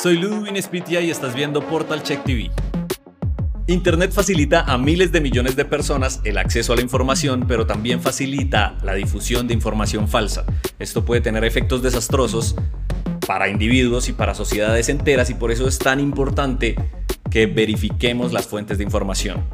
[0.00, 2.50] Soy Ludwig Spitia y estás viendo Portal Check TV.
[3.66, 8.00] Internet facilita a miles de millones de personas el acceso a la información, pero también
[8.00, 10.46] facilita la difusión de información falsa.
[10.78, 12.56] Esto puede tener efectos desastrosos
[13.26, 16.76] para individuos y para sociedades enteras y por eso es tan importante
[17.30, 19.44] que verifiquemos las fuentes de información.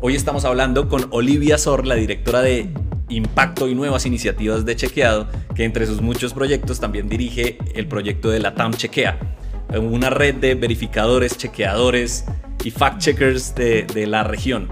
[0.00, 2.74] Hoy estamos hablando con Olivia Sor, la directora de
[3.08, 8.30] Impacto y Nuevas Iniciativas de Chequeado, que entre sus muchos proyectos también dirige el proyecto
[8.30, 9.36] de la TAM Chequea,
[9.80, 12.24] una red de verificadores, chequeadores
[12.64, 14.68] y fact-checkers de, la región.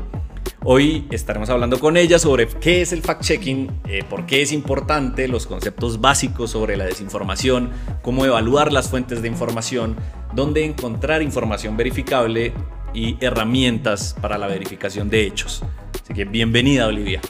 [0.63, 5.27] Hoy estaremos hablando con ella sobre qué es el fact-checking, eh, por qué es importante,
[5.27, 7.71] los conceptos básicos sobre la desinformación,
[8.03, 9.97] cómo evaluar las fuentes de información,
[10.35, 12.53] dónde encontrar información verificable
[12.93, 15.63] y herramientas para la verificación de hechos.
[16.03, 17.23] Así que bienvenida, Olivia.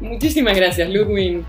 [0.00, 1.42] Muchísimas gracias, Ludwig.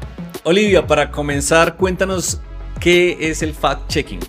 [0.43, 2.41] Olivia, para comenzar, cuéntanos
[2.79, 4.19] qué es el fact-checking.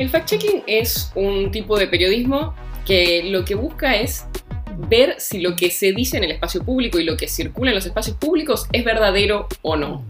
[0.00, 2.54] El fact-checking es un tipo de periodismo
[2.86, 4.24] que lo que busca es
[4.88, 7.74] ver si lo que se dice en el espacio público y lo que circula en
[7.74, 10.02] los espacios públicos es verdadero o no.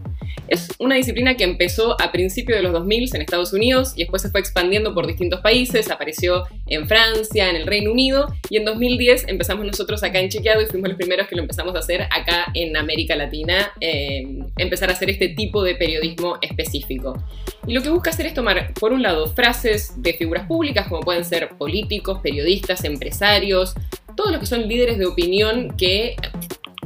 [0.49, 4.23] Es una disciplina que empezó a principios de los 2000 en Estados Unidos y después
[4.23, 8.65] se fue expandiendo por distintos países, apareció en Francia, en el Reino Unido y en
[8.65, 12.03] 2010 empezamos nosotros acá en Chequeado y fuimos los primeros que lo empezamos a hacer
[12.03, 17.23] acá en América Latina, eh, empezar a hacer este tipo de periodismo específico.
[17.67, 21.01] Y lo que busca hacer es tomar, por un lado, frases de figuras públicas como
[21.01, 23.75] pueden ser políticos, periodistas, empresarios,
[24.17, 26.17] todos los que son líderes de opinión que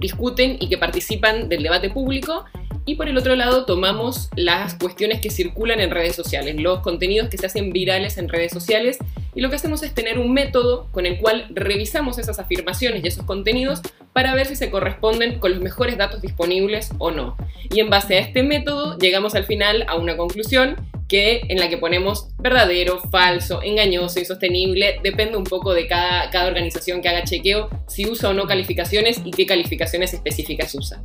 [0.01, 2.45] discuten y que participan del debate público
[2.87, 7.29] y por el otro lado tomamos las cuestiones que circulan en redes sociales, los contenidos
[7.29, 8.99] que se hacen virales en redes sociales
[9.35, 13.09] y lo que hacemos es tener un método con el cual revisamos esas afirmaciones y
[13.09, 13.81] esos contenidos
[14.13, 17.37] para ver si se corresponden con los mejores datos disponibles o no.
[17.71, 20.77] Y en base a este método llegamos al final a una conclusión
[21.09, 26.47] que, en la que ponemos verdadero, falso, engañoso, insostenible, depende un poco de cada, cada
[26.47, 31.03] organización que haga chequeo si usa o no calificaciones y qué calificaciones específicas usa.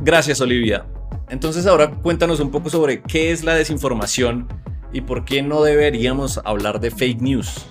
[0.00, 0.86] Gracias Olivia.
[1.30, 4.48] Entonces ahora cuéntanos un poco sobre qué es la desinformación
[4.92, 7.66] y por qué no deberíamos hablar de fake news.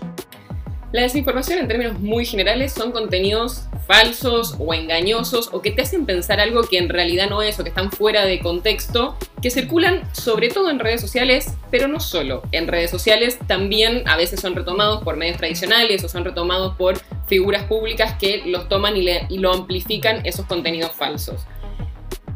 [0.94, 6.06] La desinformación en términos muy generales son contenidos falsos o engañosos o que te hacen
[6.06, 10.04] pensar algo que en realidad no es o que están fuera de contexto, que circulan
[10.14, 12.42] sobre todo en redes sociales, pero no solo.
[12.54, 16.98] En redes sociales también a veces son retomados por medios tradicionales o son retomados por
[17.28, 21.46] figuras públicas que los toman y, lo amplifican esos contenidos falsos.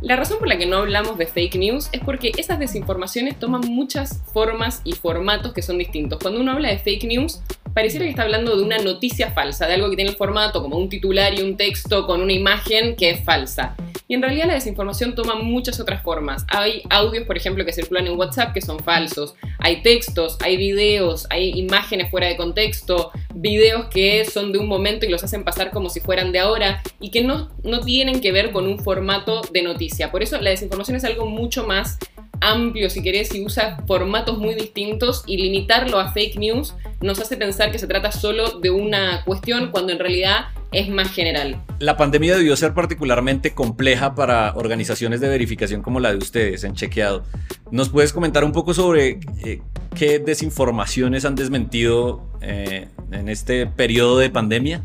[0.02, 3.62] La razón por la que no hablamos de fake news es porque esas desinformaciones toman
[3.62, 6.18] muchas formas y formatos que son distintos.
[6.20, 7.40] Cuando uno habla de fake news,
[7.76, 10.78] pareciera que está hablando de una noticia falsa, de algo que tiene el formato como
[10.78, 13.76] un titular y un texto con una imagen que es falsa.
[14.12, 16.46] Y en realidad la desinformación toma muchas otras formas.
[16.50, 19.36] Hay audios, por ejemplo, que circulan en WhatsApp que son falsos.
[19.58, 25.06] Hay textos, hay videos, hay imágenes fuera de contexto, videos que son de un momento
[25.06, 28.34] y los hacen pasar como si fueran de ahora y que no, no tienen que
[28.34, 30.12] ver con un formato de noticia.
[30.12, 31.98] Por eso la desinformación es algo mucho más
[32.42, 37.38] amplio, si querés, y usa formatos muy distintos y limitarlo a fake news nos hace
[37.38, 41.62] pensar que se trata solo de una cuestión cuando en realidad es más general.
[41.80, 46.76] La pandemia debió ser particularmente compleja para organizaciones de verificación como la de ustedes en
[46.76, 47.24] Chequeado.
[47.72, 49.62] ¿Nos puedes comentar un poco sobre eh,
[49.96, 54.84] qué desinformaciones han desmentido eh, en este periodo de pandemia?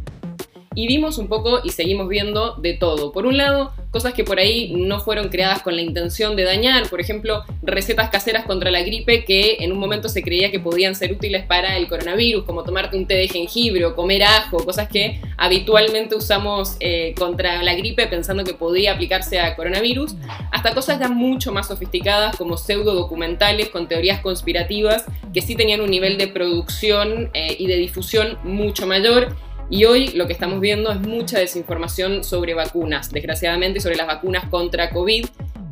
[0.76, 3.10] y vimos un poco y seguimos viendo de todo.
[3.10, 6.86] Por un lado, cosas que por ahí no fueron creadas con la intención de dañar,
[6.90, 10.94] por ejemplo, recetas caseras contra la gripe que en un momento se creía que podían
[10.94, 14.88] ser útiles para el coronavirus, como tomarte un té de jengibre o comer ajo, cosas
[14.88, 20.14] que habitualmente usamos eh, contra la gripe pensando que podía aplicarse a coronavirus,
[20.50, 25.80] hasta cosas ya mucho más sofisticadas como pseudo documentales con teorías conspirativas que sí tenían
[25.80, 29.34] un nivel de producción eh, y de difusión mucho mayor
[29.69, 34.49] y hoy lo que estamos viendo es mucha desinformación sobre vacunas, desgraciadamente sobre las vacunas
[34.49, 35.27] contra COVID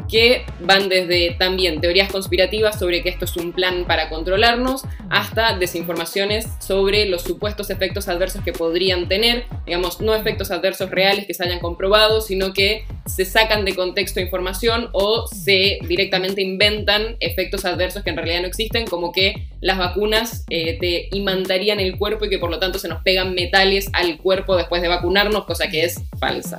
[0.09, 5.56] que van desde también teorías conspirativas sobre que esto es un plan para controlarnos, hasta
[5.59, 11.34] desinformaciones sobre los supuestos efectos adversos que podrían tener, digamos, no efectos adversos reales que
[11.34, 17.65] se hayan comprobado, sino que se sacan de contexto información o se directamente inventan efectos
[17.65, 22.24] adversos que en realidad no existen, como que las vacunas eh, te imantarían el cuerpo
[22.24, 25.68] y que por lo tanto se nos pegan metales al cuerpo después de vacunarnos, cosa
[25.68, 26.59] que es falsa.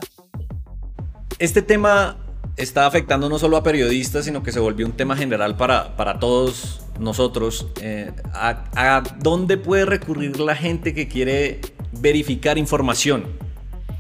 [1.38, 2.18] Este tema
[2.58, 6.20] está afectando no solo a periodistas, sino que se volvió un tema general para, para
[6.20, 7.68] todos nosotros.
[7.82, 11.60] Eh, a, dónde puede recurrir la gente que quiere
[11.92, 13.26] verificar información?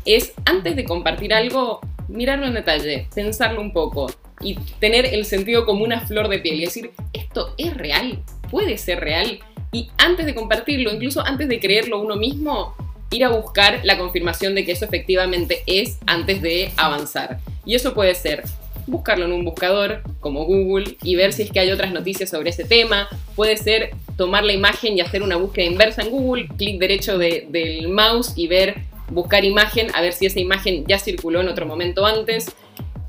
[0.06, 4.12] Es antes de compartir algo, mirarlo en detalle, pensarlo un poco
[4.42, 8.24] y tener el sentido como una flor de piel y decir, ¿esto es real?
[8.50, 9.40] ¿Puede ser real?
[9.76, 12.74] y antes de compartirlo, incluso antes de creerlo uno mismo,
[13.12, 17.40] ir a buscar la confirmación de que eso efectivamente es antes de avanzar.
[17.66, 18.44] Y eso puede ser
[18.88, 22.52] buscarlo en un buscador como Google y ver si es que hay otras noticias sobre
[22.52, 23.08] ese tema.
[23.36, 27.88] Puede ser tomar la imagen y hacer una búsqueda inversa en Google, clic derecho del
[27.90, 28.76] mouse y ver,
[29.10, 32.56] buscar imagen, a ver si esa imagen ya circuló en otro momento antes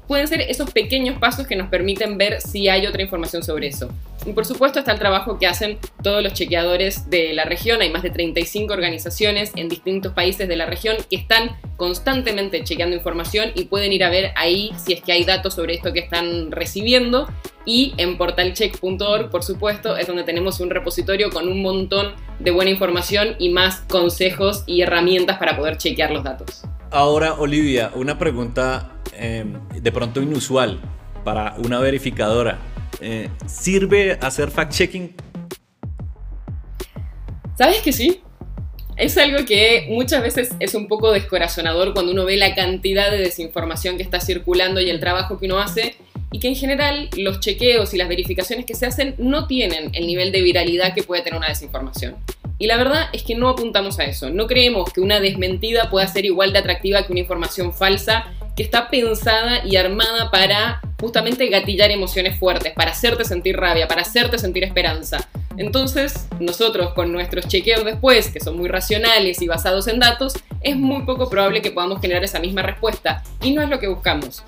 [0.06, 3.88] pueden ser esos pequeños pasos que nos permiten ver si hay otra información sobre eso.
[4.24, 7.80] Y por supuesto está el trabajo que hacen todos los chequeadores de la región.
[7.80, 12.96] Hay más de 35 organizaciones en distintos países de la región que están constantemente chequeando
[12.96, 16.00] información y pueden ir a ver ahí si es que hay datos sobre esto que
[16.00, 17.28] están recibiendo.
[17.64, 22.70] Y en portalcheck.org, por supuesto, es donde tenemos un repositorio con un montón de buena
[22.70, 26.62] información y más consejos y herramientas para poder chequear los datos.
[26.90, 30.80] Ahora, Olivia, una pregunta em, de pronto inusual
[31.24, 32.58] para una verificadora.
[33.00, 35.14] Eh, ¿Sirve hacer fact-checking?
[37.58, 38.22] ¿Sabes que sí?
[38.96, 43.18] Es algo que muchas veces es un poco descorazonador cuando uno ve la cantidad de
[43.18, 45.96] desinformación que está circulando y el trabajo que uno hace
[46.32, 50.06] y que en general los chequeos y las verificaciones que se hacen no tienen el
[50.06, 52.16] nivel de viralidad que puede tener una desinformación.
[52.58, 54.30] Y la verdad es que no apuntamos a eso.
[54.30, 58.62] No creemos que una desmentida pueda ser igual de atractiva que una información falsa que
[58.62, 64.38] está pensada y armada para justamente gatillar emociones fuertes, para hacerte sentir rabia, para hacerte
[64.38, 65.28] sentir esperanza.
[65.58, 70.76] Entonces, nosotros con nuestros chequeos después, que son muy racionales y basados en datos, es
[70.76, 73.22] muy poco probable que podamos generar esa misma respuesta.
[73.42, 74.42] Y no es lo que buscamos.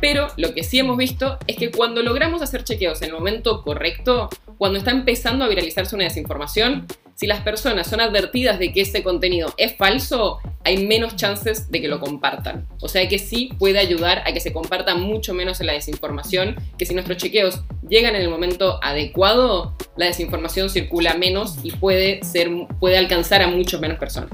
[0.00, 3.62] Pero lo que sí hemos visto es que cuando logramos hacer chequeos en el momento
[3.62, 6.86] correcto, cuando está empezando a viralizarse una desinformación,
[7.20, 11.82] si las personas son advertidas de que ese contenido es falso, hay menos chances de
[11.82, 12.66] que lo compartan.
[12.80, 16.56] O sea que sí puede ayudar a que se comparta mucho menos en la desinformación,
[16.78, 22.24] que si nuestros chequeos llegan en el momento adecuado, la desinformación circula menos y puede,
[22.24, 22.48] ser,
[22.80, 24.30] puede alcanzar a mucho menos personas.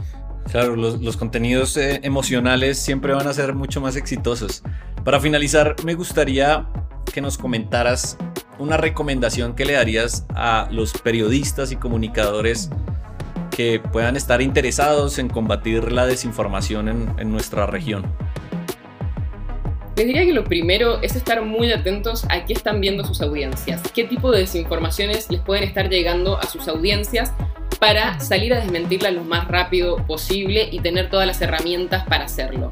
[0.52, 4.62] Claro, los, contenidos eh, emocionales siempre van a ser mucho más exitosos.
[5.04, 6.68] Para finalizar, me gustaría
[7.12, 8.16] que nos comentaras
[8.58, 12.70] una recomendación que le darías a los periodistas y comunicadores
[13.50, 18.04] que puedan estar interesados en combatir la desinformación en, nuestra región?
[19.96, 23.80] Les diría que lo primero es estar muy atentos a qué están viendo sus audiencias,
[23.94, 27.32] qué tipo de desinformaciones les pueden estar llegando a sus audiencias
[27.80, 32.70] para salir a desmentirlas lo más rápido posible y tener todas las herramientas para hacerlo.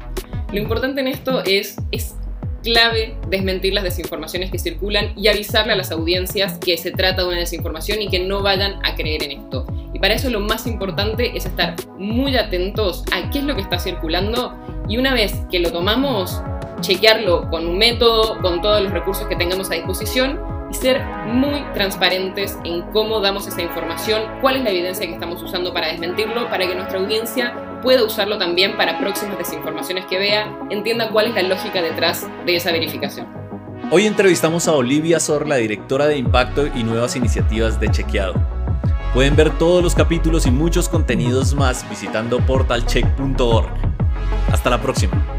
[0.51, 2.15] Lo importante en esto es, es
[2.65, 7.27] clave desmentir las desinformaciones que circulan y avisarle a las audiencias que se trata de
[7.29, 9.67] una desinformación y que no vayan a creer en esto.
[9.93, 13.61] Y para eso lo más importante es estar muy atentos a qué es lo que
[13.61, 14.53] está circulando
[14.89, 16.41] y una vez que lo tomamos,
[16.81, 20.39] chequearlo con un método, con todos los recursos que tengamos a disposición
[20.71, 25.41] y ser muy transparentes en cómo damos esa información, cuál es la evidencia que estamos
[25.41, 27.53] usando para desmentirlo, para que nuestra audiencia
[27.85, 32.55] pueda usarlo también para próximas desinformaciones que vea, entienda cuál es la lógica detrás de
[32.55, 33.27] esa verificación.
[33.91, 38.33] Hoy entrevistamos a Olivia Sor, la directora de Impacto y Nuevas Iniciativas de Chequeado.
[39.13, 43.69] Pueden ver todos los capítulos y muchos contenidos más visitando portalcheck.org.
[44.51, 45.34] Hasta la próxima.